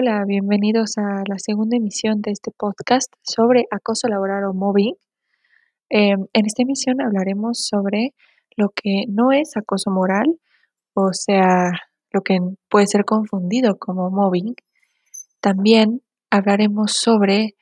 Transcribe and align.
Hola, 0.00 0.22
bienvenidos 0.24 0.96
a 0.96 1.24
la 1.26 1.38
segunda 1.38 1.76
emisión 1.76 2.20
de 2.22 2.30
este 2.30 2.52
podcast 2.56 3.12
sobre 3.20 3.66
acoso 3.72 4.06
laboral 4.06 4.44
o 4.44 4.54
mobbing. 4.54 4.94
Em, 5.88 6.26
en 6.32 6.46
esta 6.46 6.62
emisión 6.62 7.00
hablaremos 7.00 7.66
sobre 7.66 8.14
lo 8.56 8.68
que 8.68 9.06
no 9.08 9.32
es 9.32 9.56
acoso 9.56 9.90
moral, 9.90 10.38
o 10.94 11.12
sea, 11.12 11.72
lo 12.12 12.20
que 12.20 12.38
puede 12.68 12.86
ser 12.86 13.04
confundido 13.04 13.76
como 13.76 14.08
mobbing. 14.08 14.54
También 15.40 16.00
hablaremos 16.30 16.92
sobre 16.92 17.56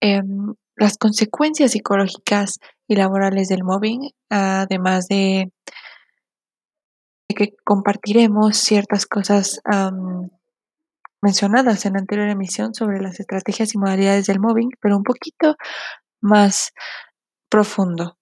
em, 0.00 0.54
las 0.76 0.96
consecuencias 0.96 1.72
psicológicas 1.72 2.60
y 2.86 2.94
laborales 2.94 3.48
del 3.48 3.64
mobbing, 3.64 4.10
además 4.30 5.08
de, 5.08 5.50
que 7.34 7.48
compartiremos 7.64 8.58
ciertas 8.58 9.06
cosas 9.06 9.60
mencionadas 11.22 11.86
en 11.86 11.94
la 11.94 12.00
anterior 12.00 12.28
emisión 12.28 12.74
sobre 12.74 13.00
las 13.00 13.20
estrategias 13.20 13.74
y 13.74 13.78
modalidades 13.78 14.26
del 14.26 14.40
mobbing, 14.40 14.70
pero 14.80 14.96
un 14.96 15.04
poquito 15.04 15.56
más 16.20 16.72
profundo. 17.48 18.18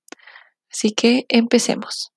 Así 0.70 0.92
que 0.92 1.24
empecemos. 1.28 2.12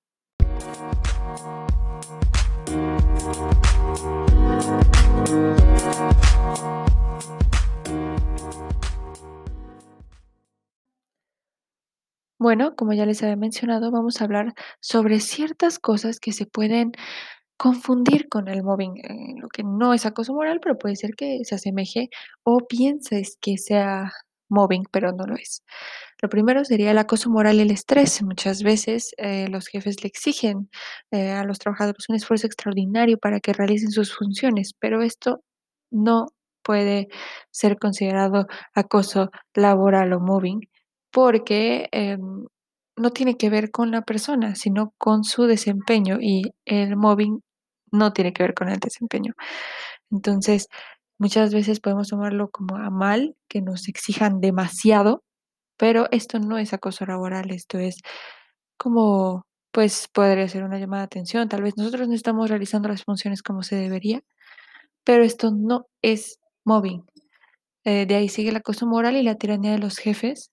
Bueno, 12.43 12.75
como 12.75 12.91
ya 12.91 13.05
les 13.05 13.23
había 13.23 13.37
mencionado, 13.37 13.89
vamos 13.89 14.19
a 14.19 14.25
hablar 14.25 14.53
sobre 14.81 15.21
ciertas 15.21 15.79
cosas 15.79 16.19
que 16.19 16.33
se 16.33 16.45
pueden 16.45 16.91
confundir 17.63 18.27
con 18.27 18.49
el 18.49 18.61
mobbing, 18.61 18.97
eh, 18.97 19.35
lo 19.39 19.47
que 19.47 19.63
no 19.63 19.93
es 19.93 20.05
acoso 20.05 20.33
moral, 20.33 20.59
pero 20.61 20.77
puede 20.77 20.97
ser 20.97 21.11
que 21.15 21.45
se 21.45 21.55
asemeje 21.55 22.09
o 22.43 22.59
pienses 22.67 23.37
que 23.39 23.57
sea 23.57 24.11
mobbing, 24.49 24.83
pero 24.91 25.13
no 25.13 25.25
lo 25.25 25.35
es. 25.35 25.63
Lo 26.21 26.27
primero 26.27 26.65
sería 26.65 26.91
el 26.91 26.97
acoso 26.97 27.29
moral 27.29 27.55
y 27.57 27.61
el 27.61 27.71
estrés. 27.71 28.21
Muchas 28.21 28.63
veces 28.63 29.13
eh, 29.17 29.47
los 29.49 29.67
jefes 29.67 30.03
le 30.03 30.09
exigen 30.09 30.69
eh, 31.11 31.31
a 31.31 31.45
los 31.45 31.57
trabajadores 31.57 32.09
un 32.09 32.17
esfuerzo 32.17 32.47
extraordinario 32.47 33.17
para 33.17 33.39
que 33.39 33.53
realicen 33.53 33.91
sus 33.91 34.13
funciones, 34.13 34.73
pero 34.77 35.01
esto 35.01 35.41
no 35.89 36.27
puede 36.63 37.07
ser 37.51 37.77
considerado 37.79 38.47
acoso 38.75 39.31
laboral 39.55 40.11
o 40.11 40.19
mobbing 40.19 40.61
porque 41.11 41.87
em, 41.93 42.45
no 42.97 43.11
tiene 43.11 43.37
que 43.37 43.49
ver 43.49 43.71
con 43.71 43.91
la 43.91 44.01
persona, 44.01 44.55
sino 44.55 44.93
con 44.97 45.23
su 45.23 45.43
desempeño 45.45 46.17
y 46.21 46.43
el 46.65 46.97
mobbing 46.97 47.41
no 47.93 48.13
tiene 48.13 48.33
que 48.33 48.43
ver 48.43 48.53
con 48.55 48.69
el 48.69 48.79
desempeño. 48.79 49.33
Entonces, 50.11 50.67
muchas 51.19 51.53
veces 51.53 51.79
podemos 51.79 52.09
tomarlo 52.09 52.49
como 52.51 52.77
a 52.77 52.89
mal, 52.89 53.35
que 53.49 53.61
nos 53.61 53.87
exijan 53.89 54.41
demasiado, 54.41 55.23
pero 55.77 56.07
esto 56.11 56.39
no 56.39 56.57
es 56.59 56.73
acoso 56.73 57.05
laboral, 57.05 57.51
esto 57.51 57.79
es 57.79 57.97
como, 58.77 59.45
pues 59.71 60.09
podría 60.13 60.47
ser 60.49 60.63
una 60.63 60.79
llamada 60.79 61.03
de 61.03 61.07
atención, 61.07 61.49
tal 61.49 61.63
vez 61.63 61.75
nosotros 61.77 62.07
no 62.09 62.15
estamos 62.15 62.49
realizando 62.49 62.89
las 62.89 63.03
funciones 63.03 63.43
como 63.43 63.63
se 63.63 63.75
debería, 63.77 64.21
pero 65.03 65.23
esto 65.23 65.51
no 65.51 65.87
es 66.01 66.39
mobbing. 66.65 67.05
Eh, 67.85 68.05
de 68.07 68.15
ahí 68.15 68.29
sigue 68.29 68.49
el 68.49 68.57
acoso 68.57 68.87
moral 68.87 69.17
y 69.17 69.23
la 69.23 69.35
tiranía 69.35 69.71
de 69.73 69.79
los 69.79 69.97
jefes, 69.97 70.51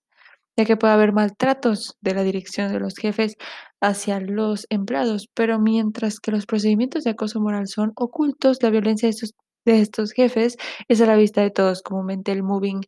ya 0.57 0.65
que 0.65 0.77
puede 0.77 0.93
haber 0.93 1.13
maltratos 1.13 1.97
de 2.01 2.15
la 2.15 2.23
dirección 2.23 2.71
de 2.73 2.79
los 2.79 2.95
jefes 2.97 3.35
hacia 3.81 4.19
los 4.19 4.67
empleados, 4.69 5.27
pero 5.33 5.59
mientras 5.59 6.19
que 6.19 6.31
los 6.31 6.45
procedimientos 6.45 7.03
de 7.03 7.11
acoso 7.11 7.41
moral 7.41 7.67
son 7.67 7.93
ocultos, 7.95 8.61
la 8.61 8.69
violencia 8.69 9.07
de 9.07 9.11
estos, 9.11 9.33
de 9.65 9.81
estos 9.81 10.11
jefes 10.13 10.57
es 10.87 11.01
a 11.01 11.07
la 11.07 11.15
vista 11.15 11.41
de 11.41 11.51
todos, 11.51 11.81
comúnmente 11.81 12.31
el 12.31 12.43
moving 12.43 12.81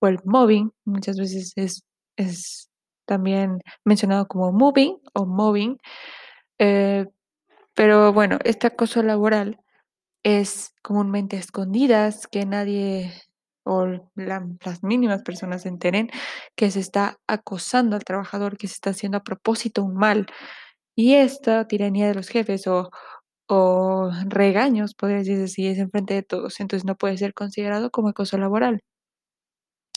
o 0.00 0.08
el 0.08 0.18
mobbing, 0.24 0.72
muchas 0.84 1.16
veces 1.18 1.52
es, 1.56 1.82
es 2.16 2.68
también 3.06 3.60
mencionado 3.84 4.26
como 4.26 4.52
moving 4.52 4.96
o 5.14 5.26
mobbing, 5.26 5.78
eh, 6.58 7.06
pero 7.74 8.12
bueno, 8.12 8.38
este 8.44 8.66
acoso 8.66 9.02
laboral 9.02 9.60
es 10.24 10.74
comúnmente 10.82 11.36
escondidas, 11.36 12.26
que 12.26 12.46
nadie 12.46 13.12
o 13.64 13.86
las 14.16 14.82
mínimas 14.82 15.22
personas 15.22 15.62
se 15.62 15.68
enteren 15.68 16.10
que 16.56 16.70
se 16.70 16.80
está 16.80 17.18
acosando 17.26 17.96
al 17.96 18.04
trabajador, 18.04 18.56
que 18.58 18.68
se 18.68 18.74
está 18.74 18.90
haciendo 18.90 19.18
a 19.18 19.24
propósito 19.24 19.84
un 19.84 19.94
mal. 19.94 20.26
Y 20.96 21.14
esta 21.14 21.66
tiranía 21.68 22.08
de 22.08 22.14
los 22.14 22.28
jefes 22.28 22.66
o, 22.66 22.90
o 23.48 24.10
regaños, 24.26 24.94
podría 24.94 25.18
decirse 25.18 25.44
así, 25.44 25.66
es 25.68 25.78
enfrente 25.78 26.14
de 26.14 26.22
todos, 26.24 26.60
entonces 26.60 26.84
no 26.86 26.96
puede 26.96 27.18
ser 27.18 27.34
considerado 27.34 27.90
como 27.90 28.08
acoso 28.10 28.38
laboral. 28.38 28.82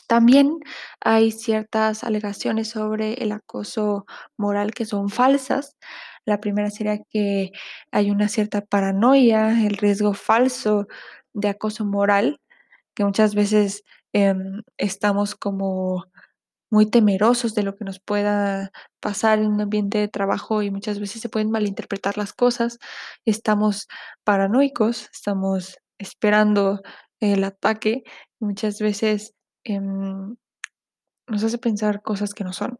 También 0.08 0.58
hay 1.00 1.32
ciertas 1.32 2.04
alegaciones 2.04 2.68
sobre 2.70 3.14
el 3.14 3.32
acoso 3.32 4.06
moral 4.36 4.72
que 4.72 4.84
son 4.84 5.08
falsas. 5.08 5.76
La 6.24 6.40
primera 6.40 6.70
sería 6.70 6.98
que 7.10 7.50
hay 7.90 8.10
una 8.10 8.28
cierta 8.28 8.60
paranoia, 8.62 9.66
el 9.66 9.76
riesgo 9.76 10.14
falso 10.14 10.86
de 11.34 11.48
acoso 11.48 11.84
moral, 11.84 12.40
que 12.96 13.04
muchas 13.04 13.36
veces 13.36 13.84
em, 14.12 14.62
estamos 14.78 15.36
como 15.36 16.06
muy 16.70 16.90
temerosos 16.90 17.54
de 17.54 17.62
lo 17.62 17.76
que 17.76 17.84
nos 17.84 18.00
pueda 18.00 18.72
pasar 19.00 19.38
en 19.38 19.48
un 19.48 19.60
ambiente 19.60 19.98
de 19.98 20.08
trabajo 20.08 20.62
y 20.62 20.70
muchas 20.70 20.98
veces 21.00 21.22
se 21.22 21.28
pueden 21.28 21.50
malinterpretar 21.50 22.18
las 22.18 22.32
cosas. 22.32 22.78
Estamos 23.24 23.88
paranoicos, 24.24 25.08
estamos 25.12 25.78
esperando 25.98 26.82
el 27.20 27.44
ataque. 27.44 28.02
Muchas 28.40 28.80
veces 28.80 29.34
em, 29.64 30.36
nos 31.28 31.44
hace 31.44 31.58
pensar 31.58 32.02
cosas 32.02 32.34
que 32.34 32.44
no 32.44 32.52
son. 32.52 32.78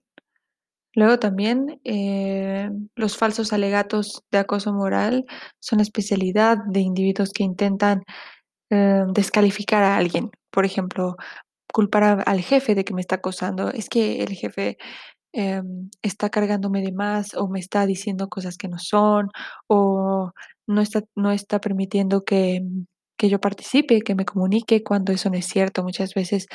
Luego 0.95 1.19
también 1.19 1.79
eh, 1.85 2.71
los 2.97 3.19
falsos 3.19 3.53
alegatos 3.53 4.25
de 4.31 4.39
acoso 4.39 4.73
moral 4.73 5.27
son 5.61 5.79
la 5.79 5.83
especialidad 5.83 6.57
de 6.69 6.81
individuos 6.81 7.33
que 7.35 7.45
intentan 7.45 8.03
eh, 8.71 9.05
descalificar 9.09 9.83
a 9.83 9.97
alguien. 9.97 10.31
Por 10.51 10.65
ejemplo, 10.65 11.17
culpar 11.73 12.25
al 12.27 12.41
jefe 12.41 12.75
de 12.75 12.85
que 12.85 12.95
me 12.95 13.01
está 13.01 13.17
acosando. 13.17 13.71
Es 13.71 13.89
que 13.89 14.23
el 14.23 14.35
jefe 14.35 14.79
em, 15.33 15.91
está 16.03 16.31
cargándome 16.31 16.83
de 16.83 16.93
más 16.93 17.35
o 17.35 17.49
me 17.49 17.61
está 17.61 17.87
diciendo 17.87 18.29
cosas 18.29 18.57
que 18.59 18.69
no 18.69 18.79
son 18.79 19.29
o 19.69 20.33
no 20.67 20.81
está, 20.83 21.03
no 21.17 21.33
está 21.33 21.61
permitiendo 21.61 22.25
que, 22.25 22.63
que 23.19 23.29
yo 23.29 23.41
participe, 23.41 24.03
que 24.03 24.15
me 24.15 24.25
comunique 24.25 24.83
cuando 24.85 25.13
eso 25.13 25.31
no 25.31 25.37
es 25.39 25.47
cierto. 25.47 25.83
Muchas 25.83 26.15
veces, 26.15 26.47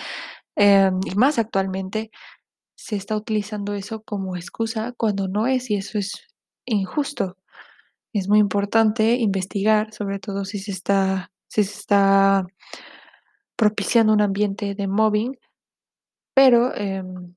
em, 0.55 0.99
y 1.05 1.16
más 1.16 1.39
actualmente, 1.39 2.11
se 2.75 2.95
está 2.95 3.16
utilizando 3.16 3.75
eso 3.75 4.03
como 4.03 4.35
excusa 4.38 4.93
cuando 4.97 5.28
no 5.28 5.47
es 5.47 5.69
y 5.72 5.75
eso 5.75 5.99
es 5.99 6.13
injusto. 6.66 7.38
Es 8.13 8.29
muy 8.29 8.39
importante 8.39 9.16
investigar, 9.16 9.93
sobre 9.93 10.19
todo 10.19 10.45
si 10.45 10.59
se 10.59 10.72
está, 10.72 11.30
si 11.51 11.66
se 11.66 11.79
está 11.79 12.45
propiciando 13.57 14.13
un 14.13 14.22
ambiente 14.22 14.73
de 14.73 14.88
mobbing, 14.88 15.38
pero 16.34 16.73
em, 16.75 17.35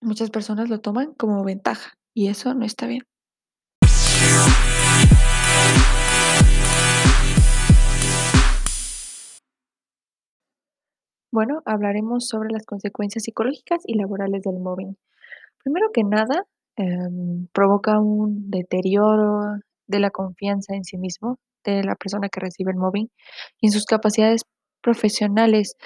muchas 0.00 0.30
personas 0.30 0.70
lo 0.70 0.80
toman 0.80 1.12
como 1.12 1.44
ventaja 1.44 1.92
y 2.14 2.28
eso 2.28 2.54
no 2.54 2.64
está 2.64 2.86
bien. 2.86 3.02
Bueno, 11.30 11.62
hablaremos 11.66 12.26
sobre 12.26 12.50
las 12.50 12.64
consecuencias 12.64 13.24
psicológicas 13.24 13.82
y 13.84 13.98
laborales 13.98 14.42
del 14.44 14.58
mobbing. 14.60 14.96
Primero 15.62 15.92
que 15.92 16.04
nada, 16.04 16.46
em, 16.76 17.48
provoca 17.52 18.00
un 18.00 18.50
deterioro 18.50 19.60
de 19.86 20.00
la 20.00 20.10
confianza 20.10 20.74
en 20.74 20.84
sí 20.84 20.96
mismo 20.96 21.38
de 21.64 21.84
la 21.84 21.96
persona 21.96 22.28
que 22.28 22.40
recibe 22.40 22.72
el 22.72 22.78
mobbing 22.78 23.10
y 23.60 23.66
en 23.68 23.72
sus 23.72 23.84
capacidades 23.86 24.42
profesionales 24.82 25.76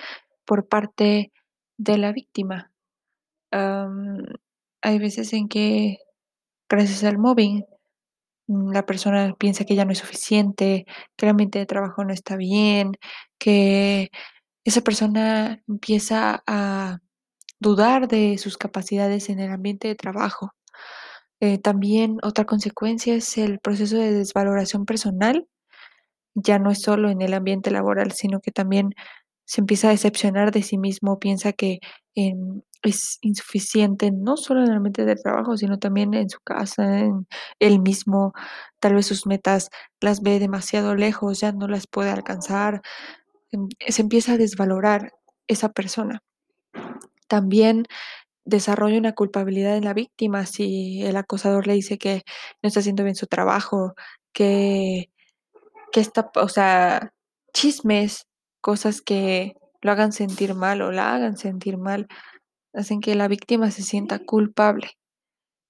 por 0.44 0.68
parte 0.68 1.32
de 1.78 1.98
la 1.98 2.12
víctima. 2.12 2.70
hay 4.82 4.98
veces 4.98 5.32
en 5.32 5.48
que, 5.48 5.98
gracias 6.68 7.04
al 7.04 7.18
mobbing, 7.18 7.64
mm, 8.48 8.72
la 8.72 8.86
persona 8.86 9.34
piensa 9.38 9.64
que 9.64 9.74
ya 9.76 9.84
no 9.84 9.92
es 9.92 9.98
suficiente, 9.98 10.86
que 11.16 11.26
el 11.26 11.30
ambiente 11.30 11.58
de 11.58 11.66
trabajo 11.66 12.04
no 12.04 12.12
está 12.12 12.36
bien, 12.36 12.92
que 13.38 14.10
esa 14.64 14.82
persona 14.82 15.62
empieza 15.68 16.42
a 16.46 16.98
dudar 17.60 18.08
de 18.08 18.38
sus 18.38 18.58
capacidades 18.58 19.30
en 19.30 19.40
el 19.40 19.52
ambiente 19.52 19.88
de 19.88 19.96
trabajo. 19.96 20.52
Eh, 21.40 21.58
también 21.58 22.18
otra 22.22 22.44
consecuencia 22.46 23.14
es 23.14 23.38
el 23.38 23.60
proceso 23.60 23.96
de 23.98 24.12
desvaloración 24.12 24.86
personal. 24.86 25.46
Ya 26.36 26.58
no 26.58 26.70
es 26.70 26.80
solo 26.82 27.10
en 27.10 27.22
el 27.22 27.32
ambiente 27.34 27.70
laboral, 27.70 28.12
sino 28.12 28.40
que 28.40 28.50
también 28.52 28.94
se 29.46 29.60
empieza 29.60 29.88
a 29.88 29.90
decepcionar 29.92 30.50
de 30.52 30.62
sí 30.62 30.78
mismo, 30.78 31.18
piensa 31.20 31.52
que 31.52 31.78
em, 32.16 32.62
es 32.82 33.18
insuficiente, 33.22 34.10
no 34.12 34.36
solo 34.36 34.60
en 34.64 34.68
el 34.70 34.76
ambiente 34.76 35.04
de 35.04 35.16
trabajo, 35.16 35.56
sino 35.56 35.78
también 35.78 36.14
en 36.14 36.28
su 36.30 36.40
casa, 36.40 37.00
en 37.00 37.26
él 37.60 37.80
mismo, 37.80 38.32
tal 38.80 38.94
vez 38.94 39.06
sus 39.06 39.26
metas 39.26 39.70
las 40.00 40.22
ve 40.22 40.38
demasiado 40.40 40.94
lejos, 40.96 41.40
ya 41.40 41.52
no 41.52 41.68
las 41.68 41.86
puede 41.86 42.10
alcanzar, 42.10 42.82
em, 43.52 43.68
se 43.88 44.02
empieza 44.02 44.34
a 44.34 44.38
desvalorar 44.38 45.12
esa 45.48 45.70
persona. 45.72 46.22
También 47.28 47.86
desarrolla 48.46 48.98
una 48.98 49.14
culpabilidad 49.14 49.76
en 49.78 49.84
la 49.86 49.94
víctima 49.94 50.46
si 50.46 51.02
el 51.04 51.16
acosador 51.16 51.66
le 51.68 51.74
dice 51.74 51.98
que 51.98 52.22
no 52.62 52.68
está 52.68 52.80
haciendo 52.80 53.04
bien 53.04 53.16
su 53.16 53.26
trabajo, 53.28 53.94
que, 54.32 55.10
que 55.94 56.00
está, 56.00 56.28
o 56.36 56.48
sea, 56.48 57.12
chismes, 57.54 58.26
cosas 58.60 59.00
que 59.00 59.54
lo 59.80 59.92
hagan 59.92 60.12
sentir 60.12 60.54
mal 60.56 60.82
o 60.82 60.90
la 60.90 61.14
hagan 61.14 61.36
sentir 61.36 61.78
mal, 61.78 62.08
hacen 62.74 63.00
que 63.00 63.14
la 63.14 63.28
víctima 63.28 63.70
se 63.70 63.82
sienta 63.84 64.18
culpable. 64.18 64.90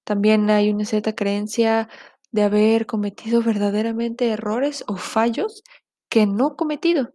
También 0.04 0.48
hay 0.50 0.70
una 0.70 0.86
cierta 0.86 1.14
creencia 1.14 1.90
de 2.32 2.42
haber 2.42 2.86
cometido 2.86 3.42
verdaderamente 3.42 4.30
errores 4.30 4.82
o 4.88 4.96
fallos 4.96 5.62
que 6.08 6.26
no 6.26 6.56
cometido. 6.56 7.10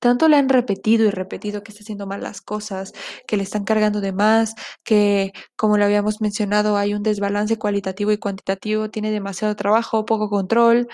Tanto 0.00 0.28
le 0.28 0.36
han 0.36 0.48
repetido 0.48 1.06
y 1.06 1.10
repetido 1.10 1.64
que 1.64 1.72
está 1.72 1.82
haciendo 1.82 2.06
mal 2.06 2.22
las 2.22 2.40
cosas, 2.40 2.92
que 3.26 3.36
le 3.36 3.42
están 3.42 3.64
cargando 3.64 4.00
de 4.00 4.12
más, 4.12 4.54
que, 4.84 5.32
como 5.56 5.76
lo 5.76 5.84
habíamos 5.84 6.20
mencionado, 6.20 6.76
hay 6.76 6.94
un 6.94 7.02
desbalance 7.02 7.58
cualitativo 7.58 8.12
y 8.12 8.18
cuantitativo, 8.18 8.90
tiene 8.90 9.10
demasiado 9.10 9.56
trabajo, 9.56 10.04
poco 10.04 10.30
control. 10.30 10.88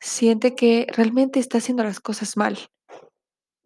Siente 0.00 0.54
que 0.54 0.86
realmente 0.96 1.40
está 1.40 1.58
haciendo 1.58 1.82
las 1.84 2.00
cosas 2.00 2.36
mal. 2.36 2.58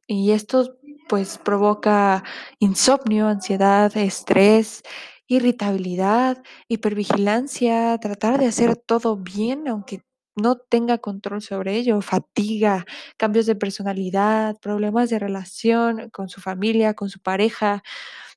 Y 0.06 0.32
esto 0.32 0.78
pues 1.08 1.38
provoca 1.38 2.24
insomnio, 2.58 3.28
ansiedad, 3.28 3.94
estrés, 3.96 4.82
irritabilidad, 5.26 6.42
hipervigilancia, 6.68 7.98
tratar 7.98 8.38
de 8.38 8.46
hacer 8.46 8.76
todo 8.76 9.16
bien, 9.16 9.68
aunque 9.68 10.02
no 10.36 10.56
tenga 10.56 10.98
control 10.98 11.42
sobre 11.42 11.76
ello, 11.76 12.00
fatiga, 12.00 12.86
cambios 13.18 13.46
de 13.46 13.54
personalidad, 13.56 14.58
problemas 14.60 15.10
de 15.10 15.18
relación 15.18 16.08
con 16.10 16.28
su 16.30 16.40
familia, 16.40 16.94
con 16.94 17.10
su 17.10 17.20
pareja, 17.20 17.82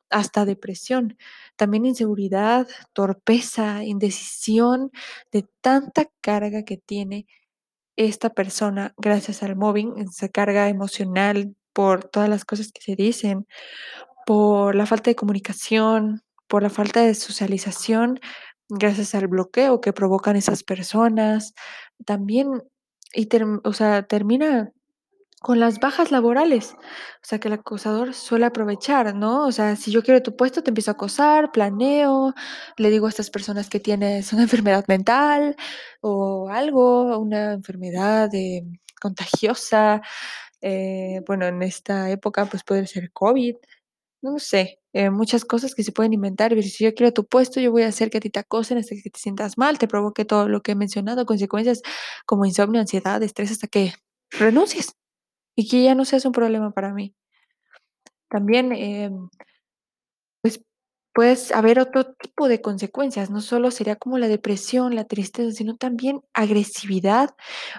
hasta 0.09 0.45
depresión. 0.45 1.17
También 1.55 1.85
inseguridad, 1.85 2.67
torpeza, 2.93 3.83
indecisión 3.83 4.91
de 5.31 5.45
tanta 5.61 6.05
carga 6.21 6.63
que 6.63 6.77
tiene 6.77 7.27
esta 7.97 8.29
persona 8.31 8.93
gracias 8.97 9.43
al 9.43 9.55
mobbing, 9.55 9.97
esa 9.99 10.29
carga 10.29 10.69
emocional 10.69 11.55
por 11.73 12.05
todas 12.05 12.29
las 12.29 12.45
cosas 12.45 12.71
que 12.71 12.81
se 12.81 12.95
dicen, 12.95 13.47
por 14.25 14.75
la 14.75 14.85
falta 14.85 15.11
de 15.11 15.15
comunicación, 15.15 16.23
por 16.47 16.63
la 16.63 16.69
falta 16.69 17.01
de 17.01 17.15
socialización, 17.15 18.19
gracias 18.69 19.15
al 19.15 19.27
bloqueo 19.27 19.81
que 19.81 19.93
provocan 19.93 20.35
esas 20.35 20.63
personas. 20.63 21.53
También, 22.05 22.63
y 23.13 23.27
o 23.63 23.73
sea, 23.73 24.03
termina 24.03 24.71
con 25.45 25.59
las 25.59 25.79
bajas 25.79 26.09
laborales, 26.11 26.73
o 26.73 26.79
sea, 27.21 27.39
que 27.39 27.49
el 27.49 27.53
acosador 27.53 28.15
suele 28.15 28.47
aprovechar, 28.47 29.13
¿no? 29.13 29.45
O 29.45 29.51
sea, 29.51 29.75
si 29.75 29.91
yo 29.91 30.01
quiero 30.01 30.23
tu 30.23 30.35
puesto, 30.35 30.63
te 30.63 30.71
empiezo 30.71 30.89
a 30.89 30.93
acosar, 30.95 31.51
planeo, 31.51 32.33
le 32.77 32.89
digo 32.89 33.05
a 33.05 33.09
estas 33.09 33.29
personas 33.29 33.69
que 33.69 33.79
tienes 33.79 34.33
una 34.33 34.41
enfermedad 34.49 34.85
mental 34.87 35.55
o 36.01 36.49
algo, 36.49 37.19
una 37.19 37.53
enfermedad, 37.53 38.33
eh, 38.33 38.63
contagiosa, 38.99 40.01
eh, 40.61 41.21
bueno, 41.27 41.45
en 41.45 41.61
esta 41.61 42.09
época, 42.09 42.47
pues, 42.47 42.63
puede 42.63 42.87
ser 42.87 43.11
COVID, 43.13 43.55
no 44.23 44.39
sé, 44.39 44.79
eh, 44.93 45.11
muchas 45.11 45.45
cosas 45.45 45.75
que 45.75 45.83
se 45.83 45.91
pueden 45.91 46.13
inventar, 46.13 46.49
pero 46.49 46.63
si 46.63 46.85
yo 46.85 46.95
quiero 46.95 47.13
tu 47.13 47.27
puesto, 47.27 47.59
yo 47.61 47.71
voy 47.71 47.83
a 47.83 47.89
hacer 47.89 48.09
que 48.09 48.17
a 48.17 48.21
ti 48.21 48.31
te 48.31 48.39
acosen 48.39 48.79
hasta 48.79 48.95
que 48.95 49.11
te 49.11 49.19
sientas 49.19 49.59
mal, 49.59 49.77
te 49.77 49.87
provoque 49.87 50.25
todo 50.25 50.49
lo 50.49 50.61
que 50.63 50.71
he 50.73 50.75
mencionado, 50.75 51.25
consecuencias 51.27 51.81
como 52.25 52.45
insomnio, 52.45 52.81
ansiedad, 52.81 53.21
estrés, 53.21 53.51
hasta 53.51 53.67
que 53.67 53.93
renuncies 54.31 54.95
y 55.55 55.67
que 55.69 55.83
ya 55.83 55.95
no 55.95 56.05
seas 56.05 56.25
un 56.25 56.33
problema 56.33 56.71
para 56.71 56.93
mí. 56.93 57.13
También, 58.29 58.71
em 58.73 59.29
pues, 60.43 60.61
puedes 61.13 61.51
haber 61.53 61.79
otro 61.79 62.13
tipo 62.15 62.47
de 62.47 62.61
consecuencias, 62.61 63.29
no 63.31 63.41
solo 63.41 63.71
sería 63.71 63.95
como 63.95 64.17
la 64.17 64.27
depresión, 64.27 64.95
la 64.95 65.05
tristeza, 65.05 65.51
sino 65.55 65.75
también 65.77 66.21
agresividad, 66.33 67.29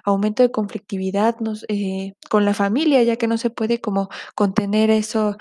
aumento 0.04 0.42
de 0.42 0.50
conflictividad, 0.50 1.36
eh, 1.68 2.14
con 2.30 2.44
la 2.46 2.54
familia, 2.54 3.02
ya 3.02 3.16
que 3.16 3.26
no 3.28 3.36
se 3.38 3.50
puede 3.50 3.80
como 3.80 4.08
contener 4.34 4.90
eso 4.90 5.36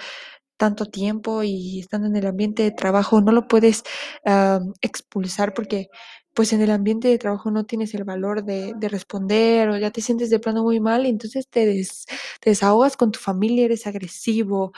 tanto 0.57 0.85
tiempo 0.87 1.43
y 1.43 1.79
estando 1.81 2.07
en 2.07 2.15
el 2.17 2.27
ambiente 2.27 2.63
de 2.63 2.71
trabajo, 2.71 3.21
no 3.21 3.31
lo 3.33 3.47
puedes, 3.47 3.83
am, 4.25 4.73
expulsar 4.81 5.53
porque, 5.55 5.87
pues, 6.35 6.53
en 6.53 6.61
el 6.61 6.71
ambiente 6.71 7.07
de 7.09 7.17
trabajo 7.19 7.51
no 7.51 7.65
tienes 7.65 7.93
el 7.95 8.03
valor 8.05 8.43
de 8.45 8.73
de 8.77 8.89
responder 8.89 9.69
o 9.69 9.77
ya 9.77 9.91
te 9.91 10.01
sientes 10.01 10.29
de 10.29 10.39
plano 10.39 10.63
muy 10.63 10.79
mal 10.81 11.05
y 11.07 11.09
entonces 11.09 11.47
te 11.49 11.65
des 11.65 12.05
te 12.41 12.51
desahogas 12.51 12.97
con 12.97 13.11
tu 13.11 13.19
familia, 13.19 13.65
eres 13.65 13.87
agresivo, 13.87 14.73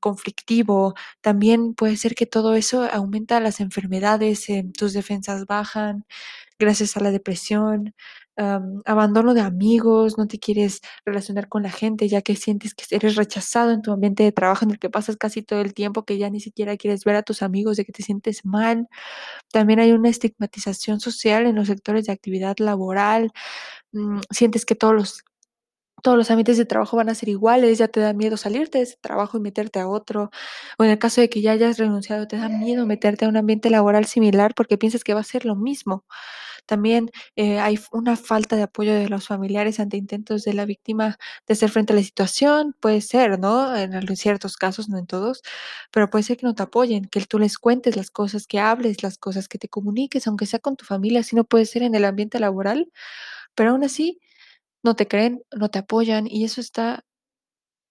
conflictivo. 0.00 0.94
También 1.22 1.74
puede 1.74 1.96
ser 1.96 2.14
que 2.16 2.26
todo 2.26 2.54
eso 2.56 2.84
aumenta 2.92 3.40
las 3.40 3.60
enfermedades, 3.60 4.48
em, 4.50 4.72
tus 4.72 4.92
defensas 4.94 5.46
bajan 5.46 6.04
gracias 6.58 6.96
a 6.96 7.00
la 7.00 7.10
depresión, 7.10 7.94
abandono 8.84 9.34
de 9.34 9.40
amigos, 9.40 10.18
no 10.18 10.26
te 10.28 10.38
quieres 10.38 10.80
relacionar 11.06 11.48
con 11.48 11.62
la 11.62 11.70
gente, 11.70 12.08
ya 12.08 12.20
que 12.22 12.36
sientes 12.36 12.74
que 12.74 12.84
eres 12.94 13.16
rechazado 13.16 13.70
en 13.72 13.82
tu 13.82 13.92
ambiente 13.92 14.22
de 14.24 14.32
trabajo, 14.32 14.64
en 14.64 14.72
el 14.72 14.78
que 14.78 14.90
pasas 14.90 15.16
casi 15.16 15.42
todo 15.42 15.60
el 15.62 15.72
tiempo, 15.74 16.04
que 16.04 16.18
ya 16.18 16.28
ni 16.30 16.40
siquiera 16.40 16.76
quieres 16.76 17.04
ver 17.04 17.16
a 17.16 17.22
tus 17.22 17.42
amigos, 17.42 17.76
de 17.78 17.84
que 17.86 17.92
te 17.92 18.02
sientes 18.02 18.44
mal. 18.44 18.88
También 19.52 19.80
hay 19.80 19.92
una 19.92 20.10
estigmatización 20.10 21.00
social 21.00 21.46
en 21.46 21.56
los 21.56 21.68
sectores 21.68 22.06
de 22.06 22.12
actividad 22.12 22.56
laboral, 22.58 23.32
mm, 23.92 24.20
sientes 24.30 24.66
que 24.66 24.76
todos 24.76 24.94
los 24.94 25.24
todos 26.02 26.16
los 26.18 26.30
ambientes 26.30 26.58
de 26.58 26.66
trabajo 26.66 26.96
van 26.96 27.08
a 27.08 27.14
ser 27.14 27.28
iguales, 27.28 27.78
ya 27.78 27.88
te 27.88 28.00
da 28.00 28.12
miedo 28.12 28.36
salirte 28.36 28.78
de 28.78 28.84
ese 28.84 28.96
trabajo 29.00 29.38
y 29.38 29.40
meterte 29.40 29.80
a 29.80 29.88
otro, 29.88 30.30
o 30.78 30.84
en 30.84 30.90
el 30.90 30.98
caso 30.98 31.20
de 31.20 31.28
que 31.30 31.42
ya 31.42 31.52
hayas 31.52 31.78
renunciado, 31.78 32.26
te 32.28 32.36
da 32.36 32.48
miedo 32.48 32.86
meterte 32.86 33.24
a 33.24 33.28
un 33.28 33.36
ambiente 33.36 33.70
laboral 33.70 34.06
similar 34.06 34.54
porque 34.54 34.78
piensas 34.78 35.04
que 35.04 35.14
va 35.14 35.20
a 35.20 35.24
ser 35.24 35.44
lo 35.46 35.56
mismo. 35.56 36.04
También, 36.66 37.10
eh, 37.36 37.60
hay 37.60 37.78
una 37.92 38.16
falta 38.16 38.56
de 38.56 38.62
apoyo 38.64 38.92
de 38.94 39.08
los 39.08 39.26
familiares 39.28 39.80
ante 39.80 39.96
intentos 39.96 40.44
de 40.44 40.52
la 40.54 40.64
víctima 40.66 41.16
de 41.46 41.52
hacer 41.54 41.70
frente 41.70 41.92
a 41.92 41.96
la 41.96 42.02
situación, 42.02 42.74
puede 42.80 43.00
ser, 43.02 43.38
¿no? 43.38 43.76
En 43.76 44.16
ciertos 44.16 44.56
casos, 44.56 44.88
no 44.88 44.98
en 44.98 45.06
todos, 45.06 45.42
pero 45.92 46.10
puede 46.10 46.24
ser 46.24 46.36
que 46.38 46.46
no 46.46 46.54
te 46.54 46.62
apoyen, 46.64 47.04
que 47.06 47.20
tú 47.26 47.38
les 47.38 47.58
cuentes 47.58 47.96
las 47.96 48.10
cosas, 48.10 48.46
que 48.46 48.58
hables 48.60 49.02
las 49.02 49.18
cosas, 49.18 49.48
que 49.48 49.58
te 49.58 49.68
comuniques, 49.68 50.26
aunque 50.26 50.46
sea 50.46 50.58
con 50.60 50.76
tu 50.76 50.84
familia, 50.84 51.22
si 51.22 51.36
no 51.36 51.44
puede 51.44 51.66
ser 51.66 51.82
en 51.84 51.94
el 51.94 52.04
ambiente 52.04 52.40
laboral, 52.40 52.90
pero 53.54 53.70
aún 53.72 53.84
así 53.84 54.20
no 54.86 54.96
te 54.96 55.08
creen, 55.08 55.42
no 55.54 55.68
te 55.70 55.80
apoyan 55.80 56.26
y 56.28 56.44
eso 56.44 56.60
está 56.62 57.04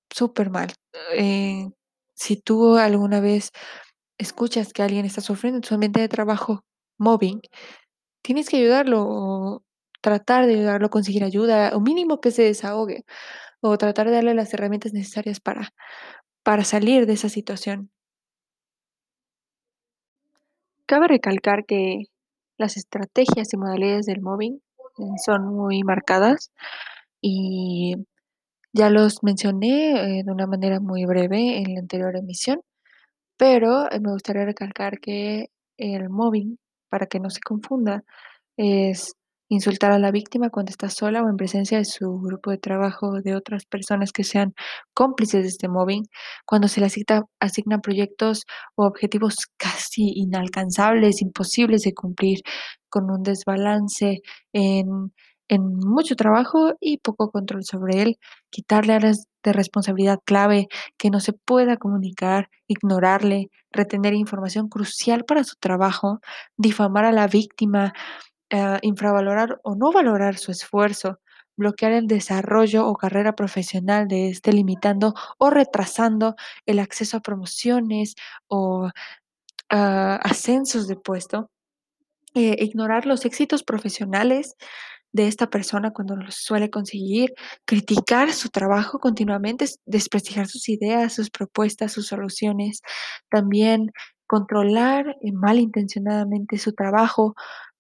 supermal. 0.10 0.74
Eh, 1.14 1.68
si 2.16 2.38
tú 2.38 2.78
alguna 2.78 3.20
vez 3.20 3.52
escuchas 4.18 4.74
que 4.74 4.84
alguien 4.84 5.06
está 5.06 5.22
sufriendo 5.22 5.60
en 5.60 5.64
su 5.64 5.76
ambiente 5.76 6.02
de 6.02 6.10
trabajo 6.10 6.64
mobbing, 7.00 7.42
tienes 8.24 8.50
que 8.50 8.58
ayudarlo 8.58 9.06
o 9.08 9.64
tratar 10.02 10.48
de 10.48 10.56
ayudarlo 10.56 10.88
a 10.88 10.92
conseguir 10.92 11.24
ayuda, 11.24 11.72
o 11.76 11.82
mínimo 11.82 12.22
que 12.22 12.32
se 12.32 12.44
desahogue, 12.44 13.06
o 13.62 13.78
tratar 13.78 14.08
de 14.08 14.14
darle 14.16 14.36
las 14.36 14.54
herramientas 14.54 14.94
necesarias 14.94 15.40
para 15.42 15.72
para 16.44 16.64
salir 16.64 17.08
de 17.08 17.14
esa 17.14 17.30
situación. 17.30 17.92
Cabe 20.88 21.08
recalcar 21.08 21.66
que 21.66 22.04
las 22.58 22.78
estrategias 22.78 23.54
y 23.54 23.58
modalidades 23.58 24.06
del 24.06 24.22
mobbing, 24.22 24.62
son 25.26 25.46
muy 25.56 25.84
marcadas 25.84 26.52
y 27.22 27.96
ya 28.74 28.90
los 28.92 29.24
mencioné, 29.24 30.20
eh, 30.20 30.24
de 30.26 30.32
una 30.34 30.48
manera 30.48 30.80
muy 30.82 31.06
breve 31.06 31.60
en 31.60 31.74
la 31.76 31.82
anterior 31.82 32.16
emisión, 32.18 32.62
pero, 33.38 33.92
eh, 33.92 34.00
me 34.02 34.12
gustaría 34.14 34.46
recalcar 34.46 35.00
que 35.00 35.50
el 35.78 36.10
mobbing, 36.10 36.58
para 36.90 37.08
que 37.08 37.20
no 37.22 37.30
se 37.32 37.42
confunda, 37.42 38.04
es 38.58 39.16
insultar 39.50 39.92
a 39.92 40.00
la 40.00 40.12
víctima 40.12 40.50
cuando 40.50 40.72
está 40.72 40.90
sola 40.90 41.24
o 41.24 41.30
en 41.30 41.38
presencia 41.38 41.78
de 41.78 41.86
su 41.86 42.20
grupo 42.20 42.52
de 42.52 42.58
trabajo, 42.58 43.22
de 43.22 43.36
otras 43.36 43.66
personas 43.66 44.12
que 44.12 44.24
sean 44.24 44.54
cómplices 44.94 45.44
de 45.44 45.50
este 45.50 45.68
mobbing, 45.70 46.06
cuando 46.46 46.68
se 46.68 46.82
le 46.82 46.88
asignan 47.40 47.82
proyectos 47.82 48.46
o 48.76 48.86
objetivos 48.86 49.36
casi 49.58 50.12
inalcanzables, 50.16 51.22
imposibles 51.22 51.84
de 51.84 51.94
cumplir, 51.94 52.40
con 52.90 53.12
un 53.12 53.24
desbalance 53.24 54.22
en 54.54 55.12
en 55.48 55.76
mucho 55.76 56.16
trabajo 56.16 56.74
y 56.80 56.98
poco 56.98 57.32
control 57.32 57.64
sobre 57.64 58.02
él, 58.02 58.18
quitarle 58.50 58.94
áreas 58.94 59.28
de 59.44 59.54
responsabilidad 59.54 60.20
clave, 60.26 60.68
que 60.98 61.10
no 61.10 61.20
se 61.20 61.34
pueda 61.34 61.78
comunicar, 61.78 62.50
ignorarle, 62.68 63.50
retener 63.72 64.14
información 64.14 64.70
crucial 64.70 65.24
para 65.26 65.44
su 65.44 65.56
trabajo, 65.60 66.20
difamar 66.58 67.06
a 67.06 67.12
la 67.12 67.28
víctima, 67.28 67.94
ah, 68.52 68.80
infravalorar 68.82 69.60
o 69.64 69.76
no 69.76 69.92
valorar 69.92 70.38
su 70.38 70.52
esfuerzo, 70.52 71.20
bloquear 71.58 71.94
el 71.94 72.08
desarrollo 72.08 72.88
o 72.88 72.96
carrera 72.96 73.36
profesional 73.36 74.08
de 74.08 74.30
este, 74.30 74.54
limitando 74.54 75.14
o 75.38 75.50
retrasando 75.50 76.36
el 76.66 76.80
acceso 76.80 77.18
a 77.18 77.22
promociones 77.22 78.16
o, 78.48 78.90
ah, 79.70 80.20
ascensos 80.24 80.88
de 80.88 80.96
puesto, 80.98 81.50
eh, 82.36 82.58
ignorar 82.60 83.06
los 83.06 83.26
éxitos 83.26 83.64
profesionales 83.64 84.56
de 85.14 85.28
esta 85.28 85.50
persona 85.50 85.92
cuando 85.92 86.18
lo 86.18 86.30
suele 86.32 86.70
conseguir, 86.70 87.34
criticar 87.66 88.34
su 88.34 88.50
trabajo 88.50 89.00
continuamente, 89.00 89.66
desprestigiar 89.86 90.48
sus 90.48 90.68
ideas, 90.68 91.14
sus 91.14 91.30
propuestas, 91.30 91.94
sus 91.94 92.08
soluciones, 92.08 92.82
también 93.30 93.92
controlar 94.28 95.08
eh, 95.22 95.32
malintencionadamente 95.32 96.58
su 96.58 96.74
trabajo 96.74 97.36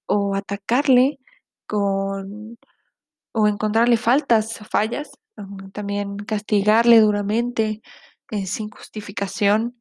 o 0.08 0.36
atacarle 0.36 1.20
con 1.68 2.58
o 3.34 3.48
encontrarle 3.48 3.98
faltas, 3.98 4.60
fallas, 4.72 5.12
mm, 5.38 5.70
también 5.72 6.18
castigarle 6.18 7.02
duramente, 7.02 7.82
eh, 8.32 8.46
sin 8.48 8.70
justificación, 8.70 9.78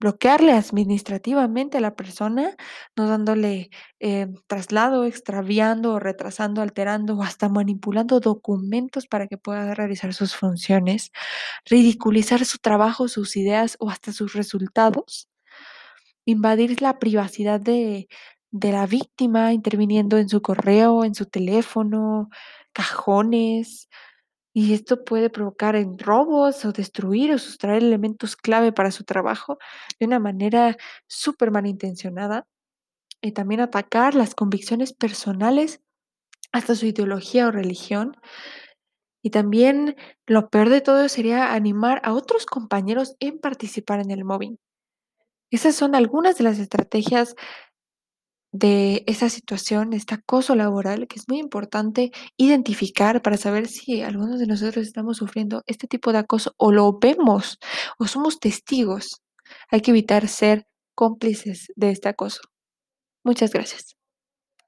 bloquearle 0.00 0.52
administrativamente 0.52 1.78
a 1.78 1.80
la 1.80 1.94
persona, 1.96 2.56
no 2.96 3.08
dándole, 3.08 3.70
eh, 4.00 4.28
traslado, 4.46 5.04
extraviando 5.06 5.94
o 5.94 5.98
retrasando, 6.00 6.62
alterando 6.62 7.16
o 7.16 7.22
hasta 7.22 7.48
manipulando 7.48 8.20
documentos 8.20 9.06
para 9.06 9.28
que 9.28 9.38
pueda 9.38 9.74
realizar 9.74 10.12
sus 10.14 10.34
funciones, 10.36 11.10
ridiculizar 11.66 12.44
su 12.46 12.58
trabajo, 12.58 13.08
sus 13.08 13.36
ideas 13.36 13.76
o 13.80 13.90
hasta 13.90 14.12
sus 14.12 14.34
resultados, 14.34 15.28
invadir 16.26 16.82
la 16.82 16.98
privacidad 16.98 17.60
de 17.60 18.08
de 18.54 18.70
la 18.70 18.86
víctima, 18.86 19.52
interviniendo 19.52 20.16
en 20.16 20.28
su 20.28 20.40
correo, 20.40 21.04
en 21.04 21.16
su 21.16 21.26
teléfono, 21.26 22.30
cajones, 22.72 23.88
y 24.52 24.74
esto 24.74 25.04
puede 25.04 25.28
provocar 25.28 25.74
en 25.74 25.98
robos 25.98 26.64
o 26.64 26.70
destruir 26.70 27.32
o 27.32 27.38
sustraer 27.38 27.82
elementos 27.82 28.36
clave 28.36 28.70
para 28.70 28.92
su 28.92 29.02
trabajo 29.02 29.58
de 29.98 30.06
una 30.06 30.20
manera 30.20 30.76
súper 31.08 31.50
malintencionada. 31.50 32.46
Y 33.20 33.32
también 33.32 33.60
atacar 33.60 34.14
las 34.14 34.36
convicciones 34.36 34.92
personales, 34.92 35.80
hasta 36.52 36.76
su 36.76 36.86
ideología 36.86 37.48
o 37.48 37.50
religión. 37.50 38.16
Y 39.20 39.30
también 39.30 39.96
lo 40.26 40.48
peor 40.50 40.68
de 40.68 40.80
todo 40.80 41.08
sería 41.08 41.54
animar 41.54 42.00
a 42.04 42.12
otros 42.12 42.46
compañeros 42.46 43.16
en 43.18 43.40
participar 43.40 43.98
en 43.98 44.12
el 44.12 44.24
mobbing. 44.24 44.60
Esas 45.50 45.74
son 45.74 45.96
algunas 45.96 46.38
de 46.38 46.44
las 46.44 46.60
estrategias 46.60 47.34
de 48.54 49.02
esa 49.08 49.28
situación, 49.30 49.92
este 49.94 50.14
acoso 50.14 50.54
laboral, 50.54 51.08
que 51.08 51.18
es 51.18 51.28
muy 51.28 51.38
importante 51.40 52.12
identificar 52.36 53.20
para 53.20 53.36
saber 53.36 53.66
si 53.66 54.00
algunos 54.02 54.38
de 54.38 54.46
nosotros 54.46 54.86
estamos 54.86 55.16
sufriendo 55.16 55.64
este 55.66 55.88
tipo 55.88 56.12
de 56.12 56.18
acoso 56.18 56.54
o 56.56 56.70
lo 56.70 56.96
vemos 57.00 57.58
o 57.98 58.06
somos 58.06 58.38
testigos. 58.38 59.22
Hay 59.70 59.80
que 59.80 59.90
evitar 59.90 60.28
ser 60.28 60.66
cómplices 60.94 61.72
de 61.74 61.90
este 61.90 62.08
acoso. 62.08 62.42
Muchas 63.24 63.52
gracias. 63.52 63.93